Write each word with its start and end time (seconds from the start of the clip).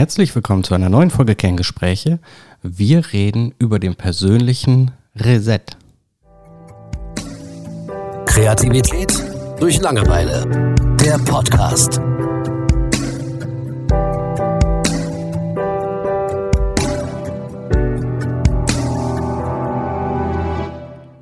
Herzlich 0.00 0.34
willkommen 0.34 0.64
zu 0.64 0.72
einer 0.72 0.88
neuen 0.88 1.10
Folge 1.10 1.34
Kerngespräche. 1.34 2.20
Wir 2.62 3.12
reden 3.12 3.54
über 3.58 3.78
den 3.78 3.96
persönlichen 3.96 4.92
Reset. 5.14 5.60
Kreativität 8.24 9.12
durch 9.60 9.78
Langeweile. 9.78 10.74
Der 11.04 11.18
Podcast. 11.18 12.00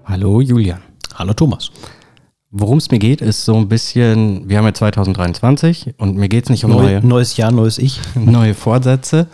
Hallo 0.04 0.40
Julian. 0.40 0.82
Hallo 1.16 1.34
Thomas. 1.34 1.72
Worum 2.50 2.78
es 2.78 2.90
mir 2.90 2.98
geht, 2.98 3.20
ist 3.20 3.44
so 3.44 3.56
ein 3.56 3.68
bisschen, 3.68 4.48
wir 4.48 4.56
haben 4.56 4.64
ja 4.64 4.72
2023 4.72 5.94
und 5.98 6.16
mir 6.16 6.28
geht 6.28 6.44
es 6.44 6.50
nicht 6.50 6.64
um 6.64 6.70
Neu, 6.70 6.82
neue, 6.82 7.06
neues 7.06 7.36
Jahr, 7.36 7.50
neues 7.50 7.76
Ich. 7.76 8.00
neue 8.14 8.54
Vorsätze, 8.54 9.26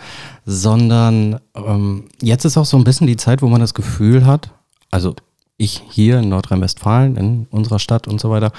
sondern 0.44 1.38
ähm, 1.54 2.08
jetzt 2.20 2.44
ist 2.44 2.56
auch 2.56 2.64
so 2.64 2.76
ein 2.76 2.82
bisschen 2.82 3.06
die 3.06 3.16
Zeit, 3.16 3.40
wo 3.40 3.46
man 3.46 3.60
das 3.60 3.74
Gefühl 3.74 4.26
hat, 4.26 4.50
also 4.90 5.14
ich 5.56 5.82
hier 5.90 6.18
in 6.18 6.28
Nordrhein-Westfalen, 6.28 7.16
in 7.16 7.46
unserer 7.50 7.78
Stadt 7.78 8.08
und 8.08 8.20
so 8.20 8.30
weiter, 8.30 8.50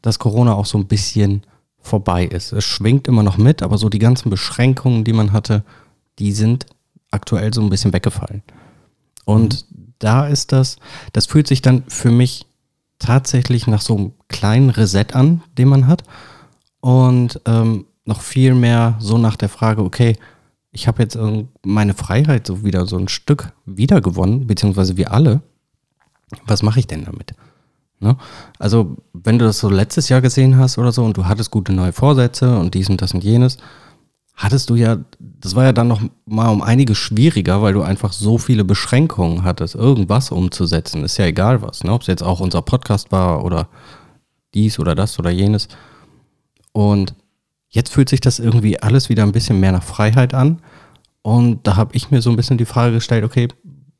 dass 0.00 0.20
Corona 0.20 0.54
auch 0.54 0.66
so 0.66 0.78
ein 0.78 0.86
bisschen 0.86 1.42
vorbei 1.80 2.24
ist. 2.24 2.52
Es 2.52 2.64
schwingt 2.64 3.08
immer 3.08 3.24
noch 3.24 3.36
mit, 3.36 3.62
aber 3.62 3.78
so 3.78 3.88
die 3.88 3.98
ganzen 3.98 4.30
Beschränkungen, 4.30 5.02
die 5.02 5.12
man 5.12 5.32
hatte, 5.32 5.64
die 6.20 6.32
sind 6.32 6.66
aktuell 7.10 7.52
so 7.52 7.60
ein 7.60 7.68
bisschen 7.68 7.92
weggefallen. 7.92 8.42
Und 9.24 9.66
da 9.98 10.26
ist 10.26 10.52
das, 10.52 10.76
das 11.12 11.26
fühlt 11.26 11.48
sich 11.48 11.62
dann 11.62 11.82
für 11.88 12.10
mich 12.10 12.46
tatsächlich 12.98 13.66
nach 13.66 13.80
so 13.80 13.96
einem 13.96 14.12
kleinen 14.28 14.70
Reset 14.70 15.06
an, 15.12 15.42
den 15.58 15.68
man 15.68 15.86
hat. 15.86 16.04
Und 16.80 17.40
ähm, 17.46 17.86
noch 18.04 18.20
viel 18.20 18.54
mehr 18.54 18.96
so 19.00 19.18
nach 19.18 19.36
der 19.36 19.48
Frage, 19.48 19.82
okay, 19.82 20.16
ich 20.70 20.88
habe 20.88 21.02
jetzt 21.02 21.16
meine 21.64 21.94
Freiheit 21.94 22.46
so 22.46 22.64
wieder 22.64 22.86
so 22.86 22.98
ein 22.98 23.08
Stück 23.08 23.52
wiedergewonnen, 23.64 24.46
beziehungsweise 24.46 24.96
wir 24.96 25.12
alle. 25.12 25.40
Was 26.46 26.62
mache 26.62 26.80
ich 26.80 26.88
denn 26.88 27.04
damit? 27.04 27.34
Ne? 28.00 28.16
Also, 28.58 28.96
wenn 29.12 29.38
du 29.38 29.44
das 29.44 29.58
so 29.58 29.70
letztes 29.70 30.08
Jahr 30.08 30.20
gesehen 30.20 30.58
hast 30.58 30.76
oder 30.78 30.90
so 30.90 31.04
und 31.04 31.16
du 31.16 31.26
hattest 31.26 31.52
gute 31.52 31.72
neue 31.72 31.92
Vorsätze 31.92 32.58
und 32.58 32.74
dies 32.74 32.90
und 32.90 33.00
das 33.00 33.14
und 33.14 33.22
jenes, 33.22 33.58
hattest 34.34 34.70
du 34.70 34.74
ja, 34.74 34.98
das 35.18 35.54
war 35.54 35.64
ja 35.64 35.72
dann 35.72 35.88
noch 35.88 36.02
mal 36.26 36.48
um 36.48 36.62
einiges 36.62 36.98
schwieriger, 36.98 37.62
weil 37.62 37.72
du 37.72 37.82
einfach 37.82 38.12
so 38.12 38.38
viele 38.38 38.64
Beschränkungen 38.64 39.44
hattest, 39.44 39.74
irgendwas 39.74 40.30
umzusetzen. 40.30 41.04
Ist 41.04 41.18
ja 41.18 41.26
egal 41.26 41.62
was, 41.62 41.84
ne? 41.84 41.92
ob 41.92 42.02
es 42.02 42.08
jetzt 42.08 42.22
auch 42.22 42.40
unser 42.40 42.62
Podcast 42.62 43.12
war 43.12 43.44
oder 43.44 43.68
dies 44.54 44.78
oder 44.78 44.94
das 44.94 45.18
oder 45.18 45.30
jenes. 45.30 45.68
Und 46.72 47.14
jetzt 47.68 47.92
fühlt 47.92 48.08
sich 48.08 48.20
das 48.20 48.38
irgendwie 48.38 48.80
alles 48.80 49.08
wieder 49.08 49.22
ein 49.22 49.32
bisschen 49.32 49.60
mehr 49.60 49.72
nach 49.72 49.82
Freiheit 49.82 50.34
an. 50.34 50.60
Und 51.22 51.66
da 51.66 51.76
habe 51.76 51.94
ich 51.94 52.10
mir 52.10 52.20
so 52.20 52.30
ein 52.30 52.36
bisschen 52.36 52.58
die 52.58 52.64
Frage 52.64 52.94
gestellt, 52.94 53.24
okay, 53.24 53.48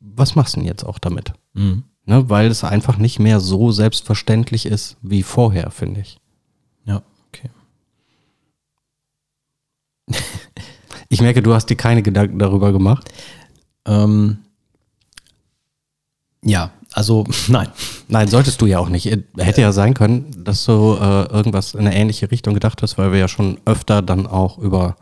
was 0.01 0.35
machst 0.35 0.57
du 0.57 0.61
denn 0.61 0.67
jetzt 0.67 0.85
auch 0.85 0.99
damit? 0.99 1.33
Mhm. 1.55 1.85
Ne? 2.07 2.29
Weil 2.29 2.49
es 2.49 2.65
einfach 2.65 2.99
nicht 2.99 3.19
mehr 3.19 3.41
so 3.41 3.73
selbstverständlich 3.73 4.67
ist 4.67 4.97
wie 5.01 5.23
vorher, 5.23 5.71
finde 5.71 6.01
ich. 6.01 6.19
Ja, 6.85 7.03
okay. 7.29 7.51
Ich 11.09 11.21
merke, 11.21 11.43
du 11.43 11.55
hast 11.55 11.67
dir 11.67 11.77
keine 11.77 12.03
Gedanken 12.03 12.39
darüber 12.39 12.73
gemacht. 12.73 13.11
Ähm, 13.87 14.39
ja, 16.45 16.71
also 16.93 17.25
nein. 17.49 17.69
Nein, 18.09 18.29
solltest 18.29 18.61
du 18.61 18.67
ja 18.67 18.79
auch 18.79 18.89
nicht. 18.89 19.07
Hätte 19.37 19.61
ja 19.61 19.73
sein 19.73 19.95
können, 19.95 20.45
dass 20.45 20.65
du 20.65 20.97
äh, 21.01 21.33
irgendwas 21.33 21.75
in 21.75 21.81
eine 21.81 21.95
ähnliche 21.95 22.31
Richtung 22.31 22.55
gedacht 22.55 22.83
hast, 22.83 22.99
weil 22.99 23.13
wir 23.13 23.19
ja 23.19 23.29
schon 23.29 23.59
öfter 23.65 24.03
dann 24.03 24.27
auch 24.27 24.59
über 24.59 24.97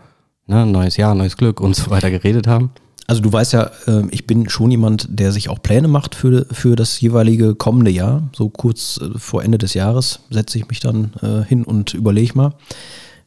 ne, 0.46 0.66
neues 0.66 0.96
Jahr, 0.96 1.14
neues 1.14 1.36
Glück 1.36 1.60
und 1.60 1.74
so 1.74 1.90
weiter 1.90 2.10
geredet 2.10 2.46
haben. 2.46 2.70
Also 3.06 3.20
du 3.20 3.32
weißt 3.32 3.52
ja, 3.52 3.70
äh, 3.86 4.04
ich 4.10 4.26
bin 4.26 4.48
schon 4.48 4.70
jemand, 4.70 5.06
der 5.10 5.32
sich 5.32 5.48
auch 5.48 5.60
Pläne 5.60 5.88
macht 5.88 6.14
für, 6.14 6.46
für 6.50 6.76
das 6.76 7.00
jeweilige 7.00 7.54
kommende 7.54 7.90
Jahr. 7.90 8.28
So 8.34 8.48
kurz 8.48 9.00
äh, 9.02 9.18
vor 9.18 9.42
Ende 9.42 9.58
des 9.58 9.74
Jahres 9.74 10.20
setze 10.30 10.58
ich 10.58 10.68
mich 10.68 10.80
dann 10.80 11.12
äh, 11.20 11.46
hin 11.46 11.64
und 11.64 11.94
überlege 11.94 12.32
mal, 12.34 12.54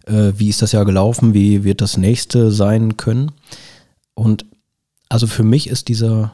äh, 0.06 0.34
wie 0.36 0.50
ist 0.50 0.62
das 0.62 0.72
Jahr 0.72 0.86
gelaufen, 0.86 1.34
wie 1.34 1.64
wird 1.64 1.82
das 1.82 1.98
nächste 1.98 2.52
sein 2.52 2.98
können. 2.98 3.32
Und 4.14 4.46
also 5.10 5.28
für 5.28 5.44
mich 5.44 5.70
ist 5.70 5.88
dieser 5.88 6.32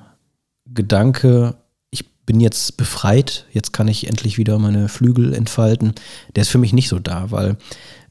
Gedanke, 0.65 1.55
ich 1.89 2.09
bin 2.25 2.39
jetzt 2.39 2.77
befreit, 2.77 3.45
jetzt 3.51 3.73
kann 3.73 3.87
ich 3.87 4.07
endlich 4.07 4.37
wieder 4.37 4.57
meine 4.59 4.87
Flügel 4.87 5.33
entfalten, 5.33 5.93
der 6.35 6.43
ist 6.43 6.49
für 6.49 6.57
mich 6.57 6.73
nicht 6.73 6.87
so 6.87 6.99
da, 6.99 7.31
weil 7.31 7.57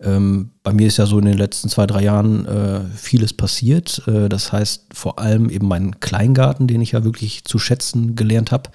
ähm, 0.00 0.50
bei 0.62 0.72
mir 0.72 0.86
ist 0.86 0.96
ja 0.96 1.06
so 1.06 1.18
in 1.18 1.26
den 1.26 1.38
letzten 1.38 1.68
zwei, 1.68 1.86
drei 1.86 2.02
Jahren 2.02 2.46
äh, 2.46 2.80
vieles 2.96 3.32
passiert. 3.32 4.02
Äh, 4.06 4.28
das 4.28 4.52
heißt 4.52 4.86
vor 4.92 5.18
allem 5.18 5.50
eben 5.50 5.68
meinen 5.68 6.00
Kleingarten, 6.00 6.66
den 6.66 6.80
ich 6.80 6.92
ja 6.92 7.04
wirklich 7.04 7.44
zu 7.44 7.58
schätzen 7.58 8.16
gelernt 8.16 8.50
habe. 8.50 8.70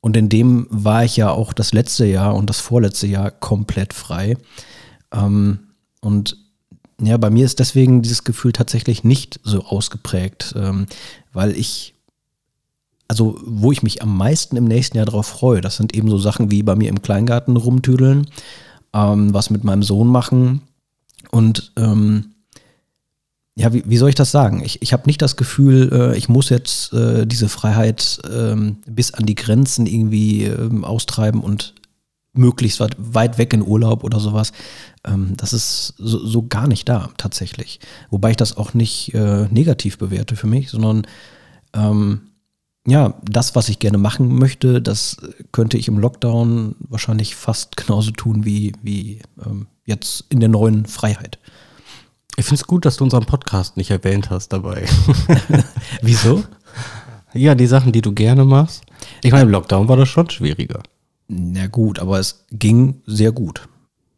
Und 0.00 0.16
in 0.16 0.28
dem 0.28 0.66
war 0.70 1.04
ich 1.04 1.16
ja 1.16 1.30
auch 1.30 1.52
das 1.52 1.72
letzte 1.72 2.06
Jahr 2.06 2.34
und 2.34 2.48
das 2.50 2.60
vorletzte 2.60 3.06
Jahr 3.06 3.30
komplett 3.30 3.92
frei. 3.92 4.36
Ähm, 5.12 5.67
und 6.00 6.36
ja, 7.00 7.16
bei 7.16 7.30
mir 7.30 7.44
ist 7.44 7.60
deswegen 7.60 8.02
dieses 8.02 8.24
Gefühl 8.24 8.52
tatsächlich 8.52 9.04
nicht 9.04 9.40
so 9.44 9.64
ausgeprägt, 9.64 10.54
ähm, 10.56 10.86
weil 11.32 11.56
ich, 11.56 11.94
also 13.06 13.38
wo 13.44 13.70
ich 13.70 13.82
mich 13.82 14.02
am 14.02 14.16
meisten 14.16 14.56
im 14.56 14.64
nächsten 14.64 14.96
Jahr 14.96 15.06
darauf 15.06 15.26
freue, 15.26 15.60
das 15.60 15.76
sind 15.76 15.94
eben 15.94 16.10
so 16.10 16.18
Sachen 16.18 16.50
wie 16.50 16.62
bei 16.62 16.74
mir 16.74 16.88
im 16.88 17.02
Kleingarten 17.02 17.56
rumtüdeln, 17.56 18.26
ähm, 18.92 19.32
was 19.32 19.50
mit 19.50 19.62
meinem 19.62 19.82
Sohn 19.84 20.08
machen 20.08 20.62
und 21.30 21.72
ähm, 21.76 22.34
ja, 23.58 23.72
wie, 23.72 23.82
wie 23.86 23.96
soll 23.96 24.08
ich 24.08 24.14
das 24.14 24.30
sagen? 24.30 24.62
Ich, 24.64 24.82
ich 24.82 24.92
habe 24.92 25.02
nicht 25.06 25.20
das 25.20 25.36
Gefühl, 25.36 25.90
äh, 25.92 26.16
ich 26.16 26.28
muss 26.28 26.48
jetzt 26.48 26.92
äh, 26.92 27.26
diese 27.26 27.48
Freiheit 27.48 28.20
ähm, 28.32 28.76
bis 28.86 29.14
an 29.14 29.26
die 29.26 29.34
Grenzen 29.34 29.86
irgendwie 29.86 30.44
ähm, 30.44 30.84
austreiben 30.84 31.40
und 31.40 31.74
möglichst 32.38 32.80
weit, 32.80 32.96
weit 32.98 33.38
weg 33.38 33.52
in 33.52 33.62
Urlaub 33.62 34.04
oder 34.04 34.20
sowas. 34.20 34.52
Ähm, 35.04 35.36
das 35.36 35.52
ist 35.52 35.94
so, 35.98 36.24
so, 36.24 36.46
gar 36.46 36.68
nicht 36.68 36.88
da 36.88 37.10
tatsächlich. 37.16 37.80
Wobei 38.10 38.30
ich 38.30 38.36
das 38.36 38.56
auch 38.56 38.74
nicht 38.74 39.14
äh, 39.14 39.46
negativ 39.50 39.98
bewerte 39.98 40.36
für 40.36 40.46
mich, 40.46 40.70
sondern 40.70 41.06
ähm, 41.74 42.22
ja, 42.86 43.14
das, 43.22 43.54
was 43.54 43.68
ich 43.68 43.80
gerne 43.80 43.98
machen 43.98 44.38
möchte, 44.38 44.80
das 44.80 45.18
könnte 45.52 45.76
ich 45.76 45.88
im 45.88 45.98
Lockdown 45.98 46.76
wahrscheinlich 46.80 47.36
fast 47.36 47.76
genauso 47.76 48.12
tun 48.12 48.44
wie, 48.44 48.72
wie 48.82 49.20
ähm, 49.44 49.66
jetzt 49.84 50.24
in 50.30 50.40
der 50.40 50.48
neuen 50.48 50.86
Freiheit. 50.86 51.38
Ich 52.36 52.44
finde 52.44 52.60
es 52.60 52.66
gut, 52.66 52.84
dass 52.84 52.96
du 52.96 53.04
unseren 53.04 53.26
Podcast 53.26 53.76
nicht 53.76 53.90
erwähnt 53.90 54.30
hast 54.30 54.52
dabei. 54.52 54.86
Wieso? 56.02 56.44
Ja, 57.34 57.54
die 57.54 57.66
Sachen, 57.66 57.92
die 57.92 58.00
du 58.00 58.12
gerne 58.12 58.44
machst. 58.44 58.84
Ich 59.22 59.32
meine, 59.32 59.44
im 59.44 59.50
Lockdown 59.50 59.88
war 59.88 59.96
das 59.96 60.08
schon 60.08 60.30
schwieriger. 60.30 60.82
Na 61.28 61.66
gut, 61.66 61.98
aber 61.98 62.18
es 62.18 62.44
ging 62.50 63.02
sehr 63.06 63.32
gut, 63.32 63.68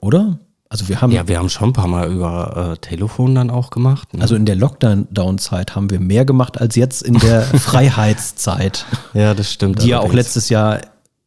oder? 0.00 0.38
Also 0.68 0.88
wir 0.88 1.00
haben 1.00 1.10
Ja, 1.10 1.26
wir 1.26 1.38
haben 1.38 1.48
schon 1.48 1.70
ein 1.70 1.72
paar 1.72 1.88
Mal 1.88 2.12
über 2.12 2.74
äh, 2.74 2.76
Telefon 2.78 3.34
dann 3.34 3.50
auch 3.50 3.70
gemacht. 3.70 4.14
Ne? 4.14 4.22
also 4.22 4.36
in 4.36 4.46
der 4.46 4.54
Lockdown-Zeit 4.54 5.74
haben 5.74 5.90
wir 5.90 5.98
mehr 5.98 6.24
gemacht 6.24 6.60
als 6.60 6.76
jetzt 6.76 7.02
in 7.02 7.14
der 7.14 7.42
Freiheitszeit, 7.58 8.86
ja, 9.12 9.34
das 9.34 9.52
stimmt. 9.52 9.82
die 9.82 9.88
ja 9.88 9.98
auch 9.98 10.12
letztes 10.12 10.48
Jahr 10.48 10.80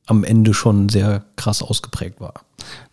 am 0.05 0.23
Ende 0.23 0.53
schon 0.53 0.87
sehr 0.87 1.25
krass 1.35 1.61
ausgeprägt 1.61 2.21
war. 2.21 2.33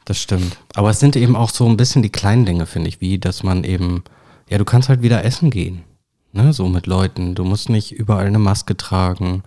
Das 0.05 0.19
stimmt. 0.19 0.57
Aber 0.75 0.91
es 0.91 0.99
sind 0.99 1.15
eben 1.15 1.37
auch 1.37 1.51
so 1.51 1.69
ein 1.69 1.77
bisschen 1.77 2.03
die 2.03 2.11
kleinen 2.11 2.45
Dinge, 2.45 2.67
finde 2.67 2.89
ich, 2.89 3.01
wie 3.01 3.19
dass 3.21 3.45
man 3.45 3.62
eben, 3.62 4.03
ja, 4.49 4.59
du 4.59 4.65
kannst 4.65 4.89
halt 4.89 5.03
wieder 5.03 5.25
essen 5.25 5.51
gehen. 5.51 5.84
Ne, 6.33 6.53
so 6.53 6.69
mit 6.69 6.87
Leuten. 6.87 7.34
Du 7.34 7.45
musst 7.45 7.69
nicht 7.69 7.93
überall 7.93 8.27
eine 8.27 8.39
Maske 8.39 8.77
tragen. 8.77 9.43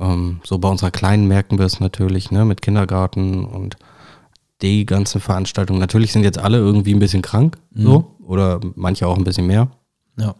Ähm, 0.00 0.40
so 0.44 0.58
bei 0.58 0.68
unserer 0.68 0.90
Kleinen 0.90 1.28
merken 1.28 1.58
wir 1.58 1.66
es 1.66 1.78
natürlich, 1.78 2.30
ne, 2.30 2.44
mit 2.44 2.62
Kindergarten 2.62 3.44
und 3.44 3.76
die 4.62 4.86
ganzen 4.86 5.20
Veranstaltungen. 5.20 5.78
Natürlich 5.78 6.12
sind 6.12 6.24
jetzt 6.24 6.38
alle 6.38 6.58
irgendwie 6.58 6.94
ein 6.94 6.98
bisschen 6.98 7.22
krank, 7.22 7.58
so. 7.74 8.16
Oder 8.20 8.60
manche 8.74 9.06
auch 9.06 9.16
ein 9.16 9.24
bisschen 9.24 9.46
mehr. 9.46 9.68
Ja. 10.18 10.34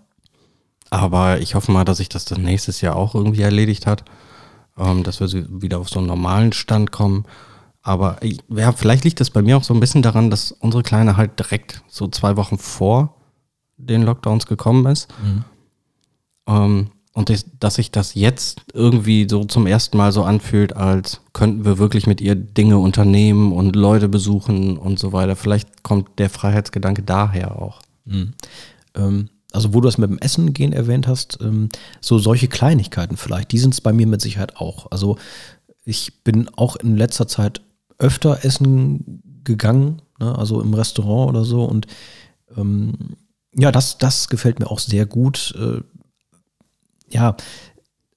Aber 0.90 1.40
ich 1.40 1.54
hoffe 1.54 1.72
mal, 1.72 1.84
dass 1.84 1.98
sich 1.98 2.08
das 2.08 2.24
dann 2.24 2.42
nächstes 2.42 2.80
Jahr 2.80 2.96
auch 2.96 3.14
irgendwie 3.14 3.42
erledigt 3.42 3.86
hat, 3.86 4.04
ähm, 4.76 5.02
dass 5.04 5.20
wir 5.20 5.28
wieder 5.62 5.78
auf 5.78 5.88
so 5.88 6.00
einen 6.00 6.08
normalen 6.08 6.52
Stand 6.52 6.90
kommen. 6.90 7.24
Aber 7.82 8.18
ja, 8.48 8.72
vielleicht 8.72 9.04
liegt 9.04 9.20
das 9.20 9.30
bei 9.30 9.42
mir 9.42 9.56
auch 9.56 9.64
so 9.64 9.72
ein 9.72 9.80
bisschen 9.80 10.02
daran, 10.02 10.30
dass 10.30 10.52
unsere 10.52 10.82
Kleine 10.82 11.16
halt 11.16 11.38
direkt 11.38 11.82
so 11.88 12.08
zwei 12.08 12.36
Wochen 12.36 12.58
vor 12.58 13.14
den 13.78 14.02
Lockdowns 14.02 14.46
gekommen 14.46 14.84
ist. 14.86 15.08
Ähm, 16.46 16.90
und 17.20 17.28
das, 17.28 17.44
dass 17.60 17.74
sich 17.74 17.90
das 17.90 18.14
jetzt 18.14 18.62
irgendwie 18.72 19.28
so 19.28 19.44
zum 19.44 19.66
ersten 19.66 19.96
Mal 19.96 20.10
so 20.10 20.24
anfühlt, 20.24 20.74
als 20.74 21.20
könnten 21.32 21.64
wir 21.64 21.78
wirklich 21.78 22.06
mit 22.06 22.20
ihr 22.20 22.34
Dinge 22.34 22.78
unternehmen 22.78 23.52
und 23.52 23.76
Leute 23.76 24.08
besuchen 24.08 24.76
und 24.78 24.98
so 24.98 25.12
weiter. 25.12 25.36
Vielleicht 25.36 25.82
kommt 25.82 26.18
der 26.18 26.30
Freiheitsgedanke 26.30 27.02
daher 27.02 27.60
auch. 27.60 27.82
Ähm, 28.94 29.28
also 29.52 29.74
wo 29.74 29.80
du 29.80 29.86
das 29.88 29.98
mit 29.98 30.10
dem 30.10 30.18
Essen 30.18 30.52
gehen 30.54 30.72
erwähnt 30.72 31.06
hast, 31.06 31.38
ähm, 31.42 31.68
so 32.00 32.18
solche 32.18 32.48
Kleinigkeiten 32.48 33.16
vielleicht, 33.16 33.52
die 33.52 33.58
sind 33.58 33.74
es 33.74 33.80
bei 33.80 33.92
mir 33.92 34.06
mit 34.06 34.20
Sicherheit 34.20 34.56
auch. 34.56 34.90
Also 34.90 35.18
ich 35.84 36.22
bin 36.24 36.48
auch 36.56 36.76
in 36.76 36.96
letzter 36.96 37.28
Zeit 37.28 37.60
öfter 37.98 38.44
essen 38.44 39.22
gegangen, 39.44 40.02
ne, 40.18 40.38
also 40.38 40.60
im 40.60 40.72
Restaurant 40.74 41.28
oder 41.30 41.44
so 41.44 41.64
und 41.64 41.86
ähm, 42.56 42.94
Ja, 43.52 43.72
das, 43.72 43.98
das 43.98 44.28
gefällt 44.28 44.60
mir 44.60 44.70
auch 44.70 44.78
sehr 44.78 45.06
gut. 45.06 45.52
Äh, 45.58 45.82
ja, 47.10 47.36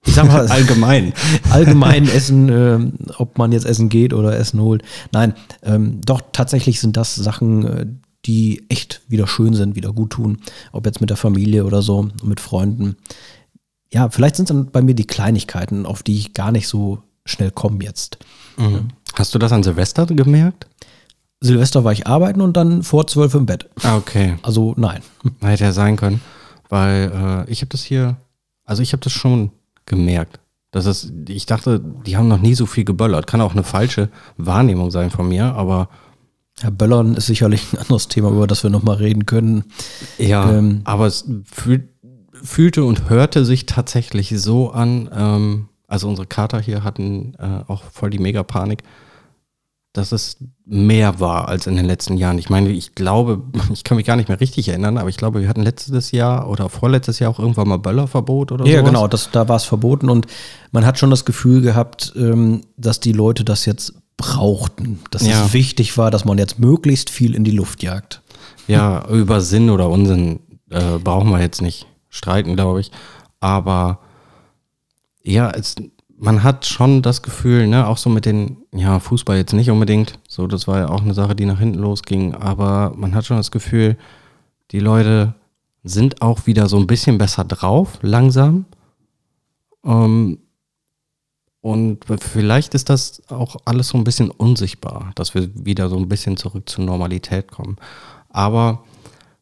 ich 0.05 0.13
sag 0.15 0.27
mal, 0.27 0.47
Allgemein. 0.51 1.13
allgemein 1.49 2.07
Essen, 2.09 2.49
äh, 2.49 3.11
ob 3.17 3.37
man 3.37 3.51
jetzt 3.51 3.65
Essen 3.65 3.89
geht 3.89 4.13
oder 4.13 4.37
Essen 4.37 4.59
holt. 4.59 4.83
Nein, 5.11 5.33
ähm, 5.63 6.01
doch 6.05 6.21
tatsächlich 6.31 6.79
sind 6.79 6.97
das 6.97 7.15
Sachen, 7.15 7.65
äh, 7.65 7.85
die 8.25 8.65
echt 8.69 9.01
wieder 9.07 9.27
schön 9.27 9.53
sind, 9.53 9.75
wieder 9.75 9.91
gut 9.93 10.11
tun. 10.11 10.39
Ob 10.71 10.85
jetzt 10.85 11.01
mit 11.01 11.09
der 11.09 11.17
Familie 11.17 11.65
oder 11.65 11.81
so, 11.81 12.09
mit 12.23 12.39
Freunden. 12.39 12.97
Ja, 13.91 14.09
vielleicht 14.09 14.35
sind 14.37 14.49
es 14.49 14.55
dann 14.55 14.71
bei 14.71 14.81
mir 14.81 14.95
die 14.95 15.07
Kleinigkeiten, 15.07 15.85
auf 15.85 16.03
die 16.03 16.17
ich 16.17 16.33
gar 16.33 16.51
nicht 16.51 16.67
so 16.67 16.99
schnell 17.25 17.51
komme 17.51 17.83
jetzt. 17.83 18.17
Mhm. 18.57 18.89
Hast 19.15 19.33
du 19.35 19.39
das 19.39 19.51
an 19.51 19.63
Silvester 19.63 20.05
gemerkt? 20.05 20.67
Silvester 21.41 21.83
war 21.83 21.91
ich 21.91 22.07
arbeiten 22.07 22.41
und 22.41 22.55
dann 22.57 22.83
vor 22.83 23.05
zwölf 23.07 23.33
im 23.35 23.45
Bett. 23.45 23.69
Ah, 23.83 23.97
okay. 23.97 24.35
Also 24.41 24.73
nein. 24.77 25.01
Hätte 25.41 25.65
ja 25.65 25.71
sein 25.73 25.97
können, 25.97 26.21
weil 26.69 27.45
äh, 27.47 27.51
ich 27.51 27.61
habe 27.61 27.69
das 27.69 27.83
hier, 27.83 28.17
also 28.65 28.81
ich 28.81 28.93
habe 28.93 29.03
das 29.03 29.13
schon 29.13 29.51
gemerkt. 29.85 30.39
Das 30.71 30.85
ist, 30.87 31.13
ich 31.27 31.45
dachte, 31.45 31.79
die 31.79 32.17
haben 32.17 32.27
noch 32.27 32.41
nie 32.41 32.55
so 32.55 32.65
viel 32.65 32.83
geböllert. 32.83 33.27
Kann 33.27 33.41
auch 33.41 33.51
eine 33.53 33.63
falsche 33.63 34.09
Wahrnehmung 34.37 34.89
sein 34.89 35.11
von 35.11 35.27
mir, 35.29 35.53
aber 35.53 35.87
Herr 36.59 36.71
Böllern 36.71 37.15
ist 37.15 37.27
sicherlich 37.27 37.73
ein 37.73 37.79
anderes 37.79 38.07
Thema, 38.07 38.29
über 38.29 38.47
das 38.47 38.63
wir 38.63 38.69
nochmal 38.69 38.97
reden 38.97 39.25
können. 39.25 39.65
ja, 40.17 40.49
Ähm. 40.51 40.81
aber 40.83 41.05
es 41.07 41.29
fühl, 41.45 41.89
fühlte 42.31 42.83
und 42.85 43.09
hörte 43.09 43.45
sich 43.45 43.65
tatsächlich 43.65 44.33
so 44.39 44.71
an. 44.71 45.09
Ähm, 45.15 45.69
also 45.87 46.09
unsere 46.09 46.27
Kater 46.27 46.59
hier 46.59 46.83
hatten 46.83 47.35
äh, 47.37 47.61
auch 47.67 47.83
voll 47.83 48.09
die 48.09 48.19
Mega-Panik, 48.19 48.81
dass 49.93 50.11
es 50.11 50.37
mehr 50.65 51.19
war 51.19 51.47
als 51.47 51.67
in 51.67 51.75
den 51.75 51.85
letzten 51.85 52.17
Jahren. 52.17 52.39
Ich 52.39 52.49
meine, 52.49 52.69
ich 52.71 52.95
glaube, 52.95 53.43
ich 53.73 53.83
kann 53.83 53.95
mich 53.97 54.05
gar 54.07 54.15
nicht 54.15 54.27
mehr 54.27 54.39
richtig 54.39 54.67
erinnern, 54.69 54.97
aber 54.97 55.09
ich 55.09 55.17
glaube, 55.17 55.41
wir 55.41 55.47
hatten 55.47 55.61
letztes 55.63 56.11
Jahr 56.11 56.49
oder 56.49 56.67
vorletztes 56.69 57.19
Jahr 57.19 57.29
auch 57.29 57.39
irgendwann 57.39 57.67
mal 57.67 57.77
Böllerverbot 57.77 58.51
oder 58.51 58.65
Ja, 58.65 58.79
sowas. 58.79 58.89
genau, 58.89 59.07
das, 59.07 59.29
da 59.31 59.47
war 59.47 59.55
es 59.57 59.65
verboten 59.65 60.09
und 60.09 60.25
man 60.71 60.85
hat 60.85 60.97
schon 60.97 61.11
das 61.11 61.25
Gefühl 61.25 61.61
gehabt, 61.61 62.11
ähm, 62.15 62.61
dass 62.75 62.99
die 62.99 63.11
Leute 63.13 63.43
das 63.45 63.65
jetzt 63.65 63.93
brauchten. 64.17 64.99
Dass 65.11 65.25
Ja. 65.27 65.45
es 65.45 65.53
wichtig 65.53 65.97
war, 65.97 66.09
dass 66.11 66.25
man 66.25 66.37
jetzt 66.37 66.57
möglichst 66.59 67.09
viel 67.11 67.35
in 67.35 67.43
die 67.43 67.51
Luft 67.51 67.83
jagt. 67.83 68.21
Ja, 68.67 69.05
über 69.09 69.41
Sinn 69.41 69.69
oder 69.69 69.89
Unsinn 69.89 70.39
äh, 70.69 70.97
brauchen 71.03 71.29
wir 71.29 71.39
jetzt 71.41 71.61
nicht 71.61 71.85
streiten, 72.09 72.55
glaube 72.55 72.79
ich. 72.81 72.91
Aber 73.41 73.99
ja, 75.23 75.49
es, 75.51 75.75
man 76.23 76.41
hat 76.41 76.65
schon 76.65 77.01
das 77.01 77.21
Gefühl, 77.21 77.67
ne, 77.67 77.85
auch 77.85 77.97
so 77.97 78.09
mit 78.09 78.25
den, 78.25 78.55
ja, 78.71 78.99
Fußball 78.99 79.35
jetzt 79.35 79.51
nicht 79.51 79.69
unbedingt, 79.69 80.19
so, 80.29 80.47
das 80.47 80.69
war 80.69 80.79
ja 80.79 80.89
auch 80.89 81.01
eine 81.01 81.13
Sache, 81.13 81.35
die 81.35 81.45
nach 81.45 81.59
hinten 81.59 81.79
losging, 81.79 82.33
aber 82.33 82.93
man 82.95 83.13
hat 83.13 83.25
schon 83.25 83.35
das 83.35 83.51
Gefühl, 83.51 83.97
die 84.71 84.79
Leute 84.79 85.35
sind 85.83 86.21
auch 86.21 86.45
wieder 86.45 86.69
so 86.69 86.77
ein 86.77 86.87
bisschen 86.87 87.17
besser 87.17 87.43
drauf, 87.43 87.99
langsam. 88.01 88.65
Ähm, 89.83 90.39
und 91.59 92.05
vielleicht 92.21 92.73
ist 92.73 92.89
das 92.89 93.21
auch 93.29 93.57
alles 93.65 93.89
so 93.89 93.97
ein 93.97 94.05
bisschen 94.05 94.31
unsichtbar, 94.31 95.11
dass 95.15 95.35
wir 95.35 95.49
wieder 95.53 95.89
so 95.89 95.97
ein 95.97 96.07
bisschen 96.07 96.37
zurück 96.37 96.69
zur 96.69 96.85
Normalität 96.85 97.51
kommen. 97.51 97.75
Aber 98.29 98.85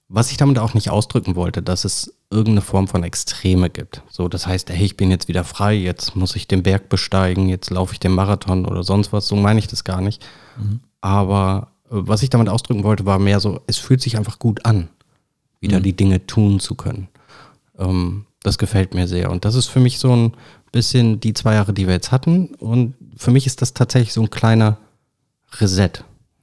was 0.07 0.31
ich 0.31 0.37
damit 0.37 0.57
auch 0.57 0.73
nicht 0.73 0.89
ausdrücken 0.89 1.35
wollte, 1.35 1.61
dass 1.61 1.85
es 1.85 2.15
irgendeine 2.31 2.61
Form 2.61 2.87
von 2.87 3.03
Extreme 3.03 3.69
gibt. 3.69 4.01
So, 4.09 4.27
das 4.27 4.47
heißt, 4.47 4.69
hey, 4.69 4.85
ich 4.85 4.97
bin 4.97 5.11
jetzt 5.11 5.27
wieder 5.27 5.43
frei, 5.43 5.73
jetzt 5.73 6.15
muss 6.15 6.35
ich 6.35 6.47
den 6.47 6.63
Berg 6.63 6.89
besteigen, 6.89 7.49
jetzt 7.49 7.69
laufe 7.69 7.93
ich 7.93 7.99
den 7.99 8.13
Marathon 8.13 8.65
oder 8.65 8.83
sonst 8.83 9.13
was. 9.13 9.27
So 9.27 9.35
meine 9.35 9.59
ich 9.59 9.67
das 9.67 9.83
gar 9.83 10.01
nicht. 10.01 10.25
Aber 11.01 11.71
äh, 11.85 11.89
was 11.91 12.23
ich 12.23 12.29
damit 12.29 12.49
ausdrücken 12.49 12.83
wollte, 12.83 13.05
war 13.05 13.19
mehr 13.19 13.39
so, 13.39 13.61
es 13.67 13.77
fühlt 13.77 14.01
sich 14.01 14.17
einfach 14.17 14.39
gut 14.39 14.65
an, 14.65 14.89
wieder 15.59 15.79
die 15.79 15.95
Dinge 15.95 16.25
tun 16.25 16.59
zu 16.59 16.75
können. 16.75 17.09
Ähm, 17.77 18.25
das 18.43 18.57
gefällt 18.57 18.93
mir 18.93 19.07
sehr. 19.07 19.29
Und 19.29 19.45
das 19.45 19.55
ist 19.55 19.67
für 19.67 19.79
mich 19.79 19.99
so 19.99 20.15
ein 20.15 20.33
bisschen 20.71 21.19
die 21.19 21.33
zwei 21.33 21.55
Jahre, 21.55 21.73
die 21.73 21.85
wir 21.85 21.93
jetzt 21.93 22.11
hatten. 22.11 22.47
Und 22.55 22.95
für 23.17 23.31
mich 23.31 23.45
ist 23.45 23.61
das 23.61 23.73
tatsächlich 23.73 24.13
so 24.13 24.21
ein 24.21 24.29
kleiner 24.29 24.77
Reset. 25.59 25.91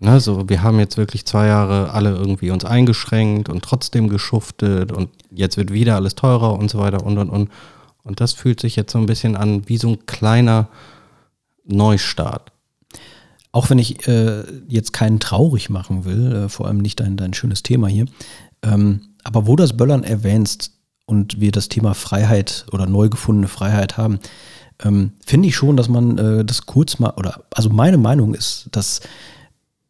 Ne, 0.01 0.21
so, 0.21 0.49
wir 0.49 0.63
haben 0.63 0.79
jetzt 0.79 0.97
wirklich 0.97 1.27
zwei 1.27 1.49
Jahre 1.49 1.91
alle 1.91 2.11
irgendwie 2.11 2.51
uns 2.51 2.65
eingeschränkt 2.65 3.49
und 3.49 3.65
trotzdem 3.65 4.09
geschuftet 4.09 4.93
und 4.93 5.11
jetzt 5.33 5.57
wird 5.57 5.73
wieder 5.73 5.97
alles 5.97 6.15
teurer 6.15 6.57
und 6.57 6.71
so 6.71 6.79
weiter 6.79 7.05
und 7.05 7.19
und 7.19 7.31
und. 7.31 7.51
Und 8.05 8.21
das 8.21 8.33
fühlt 8.33 8.61
sich 8.61 8.77
jetzt 8.77 8.93
so 8.93 8.99
ein 8.99 9.07
bisschen 9.07 9.37
an 9.37 9.69
wie 9.69 9.77
so 9.77 9.89
ein 9.89 10.07
kleiner 10.07 10.69
Neustart. 11.65 12.53
Auch 13.51 13.71
wenn 13.71 13.79
ich 13.79 14.07
äh, 14.07 14.45
jetzt 14.69 14.93
keinen 14.93 15.19
traurig 15.19 15.69
machen 15.69 16.05
will, 16.05 16.33
äh, 16.33 16.49
vor 16.49 16.67
allem 16.67 16.79
nicht 16.79 17.01
dein, 17.01 17.17
dein 17.17 17.35
schönes 17.35 17.65
Thema 17.65 17.89
hier, 17.89 18.07
ähm, 18.63 19.01
aber 19.25 19.49
wo 19.49 19.57
das 19.57 19.77
Böllern 19.77 20.05
erwähnst 20.05 20.73
und 21.07 21.41
wir 21.41 21.51
das 21.51 21.69
Thema 21.69 21.95
Freiheit 21.95 22.67
oder 22.71 22.87
neu 22.87 23.09
gefundene 23.09 23.49
Freiheit 23.49 23.97
haben, 23.97 24.21
ähm, 24.85 25.13
finde 25.27 25.49
ich 25.49 25.57
schon, 25.57 25.77
dass 25.77 25.89
man 25.89 26.19
äh, 26.19 26.45
das 26.45 26.67
kurz 26.67 27.01
mal, 27.01 27.15
oder 27.17 27.43
also 27.53 27.69
meine 27.69 27.99
Meinung 27.99 28.35
ist, 28.35 28.69
dass 28.71 29.01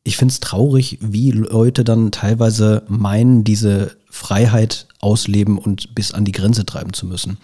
ich 0.08 0.16
finde 0.16 0.32
es 0.32 0.40
traurig, 0.40 0.98
wie 1.02 1.30
Leute 1.32 1.84
dann 1.84 2.10
teilweise 2.10 2.82
meinen, 2.88 3.44
diese 3.44 3.92
Freiheit 4.10 4.86
ausleben 5.00 5.58
und 5.58 5.94
bis 5.94 6.12
an 6.14 6.24
die 6.24 6.32
Grenze 6.32 6.64
treiben 6.64 6.94
zu 6.94 7.06
müssen. 7.06 7.36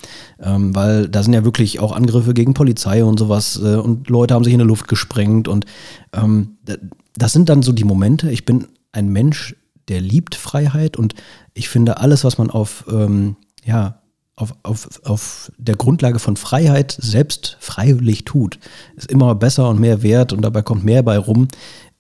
Ähm, 0.43 0.75
weil 0.75 1.09
da 1.09 1.23
sind 1.23 1.35
ja 1.35 1.45
wirklich 1.45 1.79
auch 1.79 1.93
Angriffe 1.93 2.33
gegen 2.33 2.55
Polizei 2.55 3.05
und 3.05 3.19
sowas 3.19 3.61
äh, 3.63 3.77
und 3.77 4.09
Leute 4.09 4.33
haben 4.33 4.45
sich 4.45 4.55
in 4.55 4.61
die 4.61 4.65
Luft 4.65 4.89
gesprengt 4.89 5.47
und 5.47 5.67
ähm, 6.15 6.57
da- 6.65 6.77
das 7.17 7.33
sind 7.35 7.51
dann 7.51 7.63
so 7.63 7.73
die 7.73 7.85
Momente. 7.85 8.31
Ich 8.31 8.47
bin 8.47 8.67
ein 8.93 9.09
Mensch, 9.09 9.55
der 9.89 10.01
liebt 10.01 10.35
Freiheit 10.35 10.97
und 10.97 11.15
ich 11.53 11.69
finde 11.69 11.99
alles, 11.99 12.25
was 12.25 12.39
man 12.39 12.49
auf, 12.51 12.87
ähm, 12.91 13.37
ja, 13.65 14.01
auf, 14.37 14.55
auf, 14.63 15.01
auf 15.05 15.53
der 15.59 15.77
Grundlage 15.77 16.19
von 16.19 16.37
Freiheit 16.37 16.97
selbst 17.01 17.57
freiwillig 17.61 18.25
tut, 18.25 18.59
ist 18.97 19.11
immer 19.11 19.35
besser 19.35 19.69
und 19.69 19.79
mehr 19.79 20.03
wert 20.03 20.33
und 20.33 20.43
dabei 20.43 20.63
kommt 20.63 20.85
mehr 20.85 21.03
bei 21.03 21.19
rum. 21.19 21.49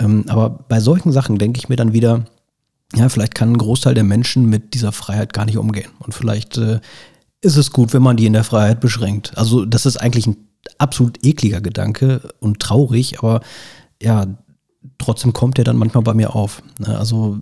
Ähm, 0.00 0.25
aber 0.28 0.50
bei 0.50 0.81
solchen 0.81 1.12
Sachen 1.12 1.38
denke 1.38 1.58
ich 1.58 1.69
mir 1.69 1.76
dann 1.76 1.92
wieder, 1.92 2.25
ja, 2.94 3.08
vielleicht 3.08 3.34
kann 3.34 3.52
ein 3.52 3.58
Großteil 3.58 3.94
der 3.94 4.04
Menschen 4.04 4.48
mit 4.48 4.75
dieser 4.75 4.92
Freiheit 4.92 5.32
gar 5.32 5.46
nicht 5.46 5.58
umgehen. 5.58 5.90
Und 6.00 6.12
vielleicht 6.12 6.56
äh, 6.56 6.81
ist 7.40 7.56
es 7.56 7.72
gut, 7.72 7.92
wenn 7.92 8.02
man 8.02 8.16
die 8.16 8.26
in 8.26 8.32
der 8.32 8.44
Freiheit 8.44 8.80
beschränkt. 8.80 9.37
Also 9.37 9.64
das 9.64 9.87
ist 9.87 9.96
eigentlich 9.96 10.26
ein 10.26 10.37
absolut 10.78 11.25
ekliger 11.25 11.60
Gedanke 11.60 12.32
und 12.40 12.60
traurig, 12.60 13.19
aber 13.19 13.40
ja, 14.02 14.26
trotzdem 14.98 15.32
kommt 15.32 15.58
der 15.58 15.64
dann 15.64 15.76
manchmal 15.76 16.02
bei 16.02 16.14
mir 16.14 16.34
auf. 16.34 16.62
Ne, 16.78 16.98
Also 16.98 17.40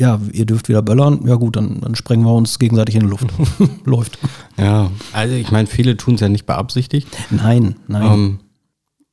ja, 0.00 0.18
ihr 0.32 0.46
dürft 0.46 0.68
wieder 0.68 0.80
böllern, 0.80 1.20
ja 1.26 1.34
gut, 1.34 1.56
dann, 1.56 1.80
dann 1.82 1.94
sprengen 1.94 2.24
wir 2.24 2.32
uns 2.32 2.58
gegenseitig 2.58 2.94
in 2.94 3.02
die 3.02 3.06
Luft. 3.06 3.26
Läuft. 3.84 4.18
Ja, 4.56 4.90
also 5.12 5.34
ich 5.34 5.52
meine, 5.52 5.66
viele 5.66 5.96
tun 5.96 6.14
es 6.14 6.20
ja 6.20 6.28
nicht 6.28 6.46
beabsichtigt. 6.46 7.06
Nein, 7.30 7.76
nein. 7.86 8.12
Ähm, 8.12 8.38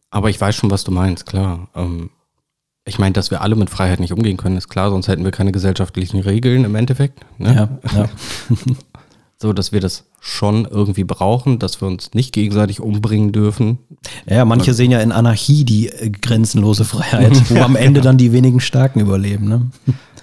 aber 0.09 0.29
ich 0.29 0.39
weiß 0.39 0.55
schon, 0.55 0.71
was 0.71 0.85
du 0.85 0.91
meinst, 0.91 1.25
klar. 1.25 1.67
Ähm, 1.75 2.09
ich 2.85 2.99
meine, 2.99 3.11
dass 3.11 3.31
wir 3.31 3.41
alle 3.41 3.57
mit 3.57 3.69
Freiheit 3.69 3.99
nicht 3.99 4.13
umgehen 4.13 4.37
können, 4.37 4.55
ist 4.55 4.69
klar, 4.69 4.89
sonst 4.89 5.09
hätten 5.09 5.25
wir 5.25 5.31
keine 5.31 5.51
gesellschaftlichen 5.51 6.21
Regeln 6.21 6.63
im 6.63 6.73
Endeffekt. 6.75 7.19
Ne? 7.37 7.53
ja, 7.53 7.69
ja. 7.93 8.09
So, 9.39 9.53
dass 9.53 9.71
wir 9.71 9.79
das 9.79 10.05
schon 10.19 10.65
irgendwie 10.65 11.03
brauchen, 11.03 11.59
dass 11.59 11.79
wir 11.79 11.87
uns 11.87 12.15
nicht 12.15 12.33
gegenseitig 12.33 12.79
umbringen 12.79 13.31
dürfen. 13.31 13.77
ja, 14.25 14.45
manche 14.45 14.73
sehen 14.73 14.89
ja 14.89 14.99
in 14.99 15.11
Anarchie 15.11 15.63
die 15.63 15.89
äh, 15.89 16.09
grenzenlose 16.09 16.85
Freiheit, 16.85 17.49
wo 17.51 17.61
am 17.61 17.75
Ende 17.75 18.01
dann 18.01 18.17
die 18.17 18.33
wenigen 18.33 18.59
Starken 18.59 18.99
überleben. 18.99 19.47
Ne? 19.47 19.69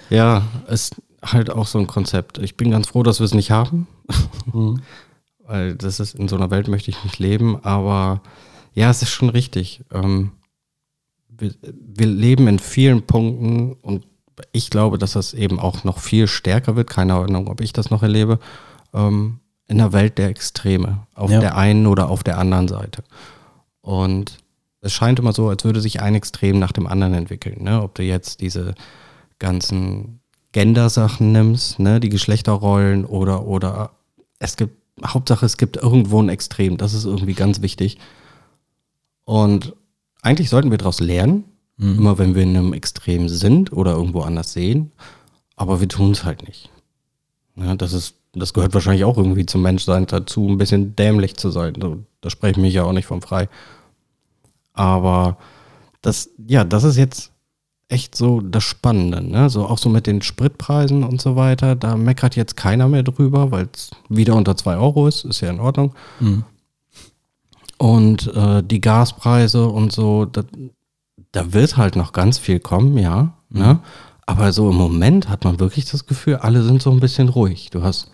Ja, 0.09 0.43
ist 0.67 0.95
halt 1.23 1.49
auch 1.49 1.65
so 1.65 1.79
ein 1.79 1.87
Konzept. 1.87 2.39
Ich 2.39 2.57
bin 2.57 2.71
ganz 2.71 2.87
froh, 2.87 3.03
dass 3.03 3.19
wir 3.19 3.25
es 3.25 3.33
nicht 3.33 3.51
haben. 3.51 3.87
Weil 5.47 5.75
das 5.75 5.99
ist, 5.99 6.15
in 6.15 6.27
so 6.27 6.35
einer 6.35 6.51
Welt 6.51 6.67
möchte 6.67 6.91
ich 6.91 7.03
nicht 7.03 7.19
leben, 7.19 7.63
aber 7.63 8.21
ja, 8.73 8.89
es 8.89 9.01
ist 9.01 9.11
schon 9.11 9.29
richtig. 9.29 9.83
Ähm, 9.93 10.31
wir, 11.29 11.53
wir 11.61 12.07
leben 12.07 12.47
in 12.47 12.59
vielen 12.59 13.03
Punkten 13.03 13.73
und 13.73 14.05
ich 14.51 14.69
glaube, 14.69 14.97
dass 14.97 15.13
das 15.13 15.33
eben 15.33 15.59
auch 15.59 15.83
noch 15.83 15.99
viel 15.99 16.27
stärker 16.27 16.75
wird. 16.75 16.89
Keine 16.89 17.13
Ahnung, 17.13 17.47
ob 17.47 17.61
ich 17.61 17.73
das 17.73 17.89
noch 17.89 18.03
erlebe. 18.03 18.39
Ähm, 18.95 19.39
in 19.67 19.77
der 19.79 19.93
Welt 19.93 20.17
der 20.17 20.29
Extreme. 20.29 21.07
Auf 21.15 21.29
Ja. 21.31 21.39
der 21.39 21.57
einen 21.57 21.87
oder 21.87 22.09
auf 22.09 22.23
der 22.23 22.37
anderen 22.37 22.67
Seite. 22.67 23.03
Und 23.81 24.37
es 24.81 24.93
scheint 24.93 25.17
immer 25.19 25.33
so, 25.33 25.49
als 25.49 25.63
würde 25.63 25.81
sich 25.81 26.01
ein 26.01 26.13
Extrem 26.15 26.59
nach 26.59 26.71
dem 26.71 26.85
anderen 26.87 27.13
entwickeln. 27.15 27.63
Ne? 27.63 27.81
Ob 27.81 27.95
du 27.95 28.03
jetzt 28.03 28.41
diese 28.41 28.75
ganzen 29.39 30.19
Gender-Sachen 30.51 31.31
nimmst, 31.31 31.79
ne? 31.79 31.99
die 31.99 32.09
Geschlechterrollen 32.09 33.05
oder, 33.05 33.45
oder 33.45 33.91
es 34.39 34.55
gibt, 34.55 34.75
Hauptsache 35.05 35.45
es 35.45 35.57
gibt 35.57 35.77
irgendwo 35.77 36.21
ein 36.21 36.29
Extrem. 36.29 36.77
Das 36.77 36.93
ist 36.93 37.05
irgendwie 37.05 37.33
ganz 37.33 37.61
wichtig. 37.61 37.97
Und 39.25 39.73
eigentlich 40.21 40.49
sollten 40.49 40.69
wir 40.71 40.77
daraus 40.77 40.99
lernen, 40.99 41.43
immer 41.77 42.17
wenn 42.17 42.35
wir 42.35 42.43
in 42.43 42.55
einem 42.55 42.71
Extrem 42.73 43.27
sind 43.27 43.73
oder 43.73 43.93
irgendwo 43.93 44.21
anders 44.21 44.53
sehen, 44.53 44.91
aber 45.57 45.81
wir 45.81 45.89
tun 45.89 46.11
es 46.11 46.23
halt 46.23 46.47
nicht. 46.47 46.69
Ja, 47.55 47.75
das 47.75 47.93
ist, 47.93 48.15
das 48.33 48.53
gehört 48.53 48.73
wahrscheinlich 48.73 49.05
auch 49.05 49.17
irgendwie 49.17 49.45
zum 49.45 49.61
Menschsein 49.61 50.05
dazu, 50.07 50.47
ein 50.47 50.57
bisschen 50.57 50.95
dämlich 50.95 51.35
zu 51.37 51.51
sein. 51.51 51.73
So, 51.79 52.03
Da 52.21 52.29
spreche 52.29 52.51
ich 52.51 52.57
mich 52.57 52.73
ja 52.73 52.83
auch 52.83 52.91
nicht 52.91 53.05
vom 53.05 53.21
frei. 53.21 53.47
Aber 54.73 55.37
das, 56.01 56.29
ja, 56.47 56.63
das 56.63 56.83
ist 56.83 56.97
jetzt 56.97 57.31
echt 57.87 58.15
so 58.15 58.41
das 58.41 58.63
Spannende, 58.63 59.21
ne? 59.21 59.49
So 59.49 59.65
auch 59.65 59.77
so 59.77 59.89
mit 59.89 60.07
den 60.07 60.21
Spritpreisen 60.21 61.03
und 61.03 61.21
so 61.21 61.35
weiter. 61.35 61.75
Da 61.75 61.95
meckert 61.95 62.35
jetzt 62.35 62.57
keiner 62.57 62.87
mehr 62.87 63.03
drüber, 63.03 63.51
weil 63.51 63.69
es 63.73 63.91
wieder 64.09 64.35
unter 64.35 64.57
2 64.57 64.77
Euro 64.77 65.07
ist, 65.07 65.23
ist 65.23 65.41
ja 65.41 65.49
in 65.49 65.59
Ordnung. 65.59 65.93
Mhm. 66.19 66.43
Und 67.77 68.33
äh, 68.35 68.63
die 68.63 68.81
Gaspreise 68.81 69.67
und 69.67 69.91
so, 69.91 70.25
da, 70.25 70.43
da 71.31 71.53
wird 71.53 71.77
halt 71.77 71.95
noch 71.95 72.11
ganz 72.11 72.37
viel 72.37 72.59
kommen, 72.59 72.97
ja. 72.97 73.33
Ne? 73.49 73.79
Aber 74.25 74.51
so 74.51 74.69
im 74.69 74.75
Moment 74.75 75.29
hat 75.29 75.43
man 75.43 75.59
wirklich 75.59 75.85
das 75.85 76.05
Gefühl, 76.05 76.37
alle 76.37 76.63
sind 76.63 76.81
so 76.81 76.91
ein 76.91 76.99
bisschen 76.99 77.29
ruhig. 77.29 77.69
Du 77.69 77.83
hast 77.83 78.09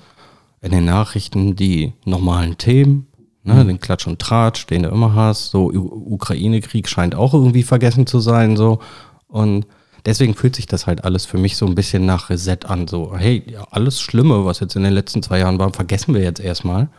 in 0.61 0.71
den 0.71 0.85
Nachrichten 0.85 1.55
die 1.55 1.93
normalen 2.05 2.57
Themen, 2.57 3.07
ne, 3.43 3.65
den 3.65 3.79
Klatsch 3.79 4.07
und 4.07 4.19
Tratsch, 4.19 4.67
den 4.67 4.83
du 4.83 4.89
immer 4.89 5.15
hast. 5.15 5.51
So 5.51 5.71
Ukraine-Krieg 5.71 6.87
scheint 6.87 7.15
auch 7.15 7.33
irgendwie 7.33 7.63
vergessen 7.63 8.05
zu 8.05 8.19
sein, 8.19 8.57
so. 8.57 8.79
Und 9.27 9.65
deswegen 10.05 10.35
fühlt 10.35 10.55
sich 10.55 10.65
das 10.65 10.85
halt 10.85 11.03
alles 11.05 11.25
für 11.25 11.37
mich 11.37 11.55
so 11.55 11.65
ein 11.65 11.75
bisschen 11.75 12.05
nach 12.05 12.29
Reset 12.29 12.59
an. 12.65 12.87
So, 12.87 13.15
hey, 13.15 13.43
ja, 13.49 13.65
alles 13.71 14.01
Schlimme, 14.01 14.45
was 14.45 14.59
jetzt 14.59 14.75
in 14.75 14.83
den 14.83 14.93
letzten 14.93 15.23
zwei 15.23 15.39
Jahren 15.39 15.59
war, 15.59 15.73
vergessen 15.73 16.13
wir 16.13 16.21
jetzt 16.21 16.41
erstmal. 16.41 16.89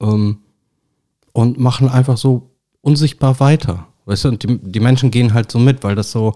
Ähm, 0.00 0.38
und 1.32 1.58
machen 1.58 1.88
einfach 1.88 2.16
so 2.16 2.50
unsichtbar 2.80 3.38
weiter. 3.40 3.86
Weißt 4.06 4.24
du, 4.24 4.28
und 4.30 4.42
die, 4.42 4.58
die 4.58 4.80
Menschen 4.80 5.10
gehen 5.10 5.34
halt 5.34 5.52
so 5.52 5.58
mit, 5.58 5.84
weil 5.84 5.94
das 5.94 6.10
so 6.10 6.32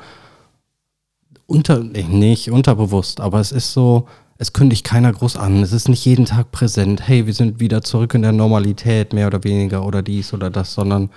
unter, 1.53 1.81
nicht 1.81 2.51
unterbewusst, 2.51 3.21
aber 3.21 3.39
es 3.39 3.53
ist 3.53 3.73
so, 3.73 4.07
es 4.39 4.53
kündigt 4.53 4.85
keiner 4.85 5.13
groß 5.13 5.37
an. 5.37 5.63
Es 5.63 5.73
ist 5.73 5.89
nicht 5.89 6.05
jeden 6.05 6.25
Tag 6.25 6.51
präsent. 6.51 7.07
Hey, 7.07 7.27
wir 7.27 7.35
sind 7.35 7.61
wieder 7.61 7.83
zurück 7.83 8.15
in 8.15 8.23
der 8.23 8.33
Normalität, 8.33 9.13
mehr 9.13 9.27
oder 9.27 9.45
weniger, 9.45 9.85
oder 9.85 10.03
dies 10.03 10.33
oder 10.33 10.51
das, 10.51 10.75
sondern, 10.75 11.11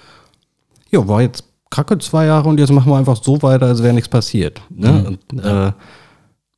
ja, 0.91 1.07
war 1.07 1.21
jetzt 1.21 1.45
kacke 1.69 1.97
zwei 1.97 2.25
Jahre 2.25 2.47
und 2.49 2.59
jetzt 2.59 2.71
machen 2.71 2.91
wir 2.91 2.97
einfach 2.97 3.21
so 3.21 3.41
weiter, 3.41 3.65
als 3.65 3.81
wäre 3.81 3.93
nichts 3.93 4.09
passiert. 4.09 4.61
Ne? 4.69 5.17
Und, 5.31 5.43
äh, 5.43 5.71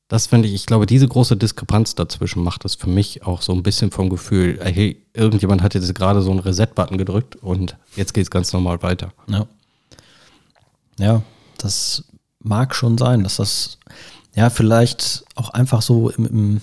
das 0.08 0.28
finde 0.28 0.48
ich, 0.48 0.54
ich 0.54 0.66
glaube, 0.66 0.86
diese 0.86 1.08
große 1.08 1.38
Diskrepanz 1.38 1.96
dazwischen 1.96 2.44
macht 2.44 2.66
es 2.66 2.76
für 2.76 2.90
mich 2.90 3.24
auch 3.26 3.42
so 3.42 3.54
ein 3.54 3.64
bisschen 3.64 3.92
vom 3.92 4.10
Gefühl, 4.10 4.60
äh, 4.62 4.72
hey, 4.72 5.06
irgendjemand 5.14 5.62
hat 5.62 5.74
jetzt 5.74 5.94
gerade 5.96 6.22
so 6.22 6.32
einen 6.32 6.40
Reset-Button 6.40 6.98
gedrückt 6.98 7.36
und 7.36 7.78
jetzt 7.96 8.14
geht 8.14 8.24
es 8.24 8.32
ganz 8.32 8.52
normal 8.54 8.82
weiter. 8.82 9.14
Ja. 9.30 9.46
Ja, 11.00 11.22
das 11.58 12.04
mag 12.48 12.74
schon 12.76 12.98
sein, 12.98 13.24
dass 13.24 13.38
das 13.38 13.78
ja 14.36 14.50
vielleicht 14.50 15.24
auch 15.36 15.50
einfach 15.50 15.82
so 15.82 16.10
im, 16.10 16.26
im, 16.26 16.62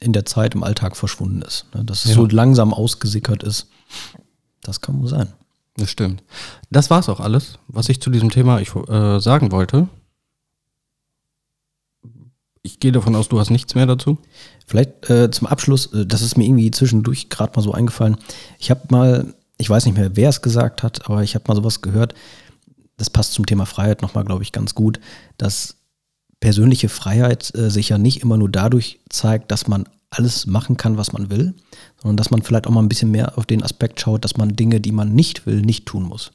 in 0.00 0.12
der 0.12 0.26
Zeit 0.26 0.54
im 0.54 0.62
Alltag 0.64 0.96
verschwunden 0.96 1.42
ist. 1.42 1.66
Ne? 1.74 1.84
Dass 1.84 2.04
es 2.04 2.10
Ja. 2.10 2.16
so 2.16 2.26
langsam 2.26 2.72
ausgesickert 2.74 3.42
ist. 3.42 3.68
Das 4.62 4.80
kann 4.80 5.00
wohl 5.00 5.08
sein. 5.08 5.32
Das 5.76 5.90
stimmt. 5.90 6.22
Das 6.70 6.88
war's 6.90 7.08
auch 7.08 7.20
alles, 7.20 7.58
was 7.68 7.88
ich 7.88 8.00
zu 8.00 8.10
diesem 8.10 8.30
Thema 8.30 8.60
ich, 8.60 8.74
äh, 8.74 9.20
sagen 9.20 9.52
wollte. 9.52 9.88
Ich 12.62 12.80
gehe 12.80 12.90
davon 12.92 13.14
aus, 13.14 13.28
du 13.28 13.38
hast 13.38 13.50
nichts 13.50 13.74
mehr 13.74 13.86
dazu. 13.86 14.18
Vielleicht 14.66 15.08
äh, 15.08 15.30
zum 15.30 15.46
Abschluss, 15.46 15.92
äh, 15.92 16.04
das 16.06 16.22
ist 16.22 16.36
mir 16.36 16.44
irgendwie 16.44 16.70
zwischendurch 16.72 17.28
gerade 17.28 17.52
mal 17.54 17.62
so 17.62 17.72
eingefallen. 17.72 18.16
Ich 18.58 18.70
habe 18.70 18.80
mal, 18.90 19.34
ich 19.58 19.70
weiß 19.70 19.86
nicht 19.86 19.96
mehr, 19.96 20.16
wer 20.16 20.30
es 20.30 20.42
gesagt 20.42 20.82
hat, 20.82 21.06
aber 21.08 21.22
ich 21.22 21.34
habe 21.36 21.44
mal 21.46 21.54
sowas 21.54 21.80
gehört. 21.80 22.14
Das 22.96 23.10
passt 23.10 23.34
zum 23.34 23.46
Thema 23.46 23.66
Freiheit 23.66 24.02
nochmal, 24.02 24.24
glaube 24.24 24.42
ich, 24.42 24.52
ganz 24.52 24.74
gut, 24.74 25.00
dass 25.38 25.76
persönliche 26.40 26.88
Freiheit 26.88 27.54
äh, 27.54 27.70
sich 27.70 27.88
ja 27.88 27.98
nicht 27.98 28.22
immer 28.22 28.36
nur 28.36 28.48
dadurch 28.48 29.00
zeigt, 29.08 29.50
dass 29.50 29.66
man 29.68 29.88
alles 30.10 30.46
machen 30.46 30.76
kann, 30.76 30.96
was 30.96 31.12
man 31.12 31.30
will, 31.30 31.54
sondern 32.00 32.16
dass 32.16 32.30
man 32.30 32.42
vielleicht 32.42 32.66
auch 32.66 32.70
mal 32.70 32.82
ein 32.82 32.88
bisschen 32.88 33.10
mehr 33.10 33.36
auf 33.36 33.46
den 33.46 33.62
Aspekt 33.62 34.00
schaut, 34.00 34.24
dass 34.24 34.36
man 34.36 34.56
Dinge, 34.56 34.80
die 34.80 34.92
man 34.92 35.14
nicht 35.14 35.46
will, 35.46 35.62
nicht 35.62 35.86
tun 35.86 36.04
muss. 36.04 36.32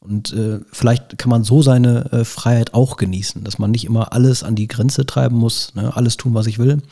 Und 0.00 0.32
äh, 0.32 0.60
vielleicht 0.72 1.16
kann 1.16 1.30
man 1.30 1.44
so 1.44 1.62
seine 1.62 2.10
äh, 2.12 2.24
Freiheit 2.24 2.74
auch 2.74 2.96
genießen, 2.96 3.44
dass 3.44 3.58
man 3.58 3.70
nicht 3.70 3.84
immer 3.84 4.12
alles 4.12 4.42
an 4.42 4.56
die 4.56 4.66
Grenze 4.66 5.06
treiben 5.06 5.36
muss, 5.36 5.74
ne, 5.76 5.94
alles 5.94 6.16
tun, 6.16 6.34
was 6.34 6.48
ich 6.48 6.58
will. 6.58 6.82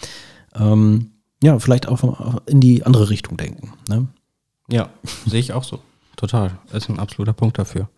Ähm, 0.54 1.10
ja, 1.42 1.58
vielleicht 1.58 1.88
auch 1.88 2.40
in 2.46 2.60
die 2.60 2.84
andere 2.86 3.10
Richtung 3.10 3.36
denken. 3.36 3.72
Ne? 3.88 4.06
Ja, 4.68 4.90
sehe 5.26 5.40
ich 5.40 5.52
auch 5.52 5.64
so. 5.64 5.80
Total. 6.16 6.52
Ist 6.72 6.88
ein 6.88 7.00
absoluter 7.00 7.32
Punkt 7.32 7.58
dafür. 7.58 7.88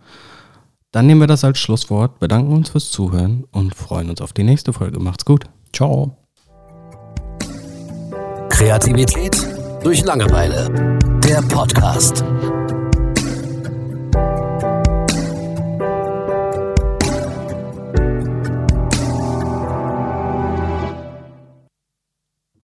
Dann 0.93 1.07
nehmen 1.07 1.21
wir 1.23 1.27
das 1.27 1.43
als 1.43 1.59
Schlusswort, 1.59 2.19
bedanken 2.19 2.53
uns 2.53 2.69
fürs 2.69 2.91
Zuhören 2.91 3.45
und 3.51 3.75
freuen 3.75 4.11
uns 4.11 4.21
auf 4.21 4.35
die 4.35 4.45
nächste 4.45 4.75
Folge. 4.75 5.01
Macht's 5.01 5.25
gut. 5.25 5.47
Ciao. 5.75 6.19
Kreativität 8.51 9.35
durch 9.83 10.05
Langeweile. 10.05 10.99
Der 11.25 11.41
Podcast. 11.43 12.23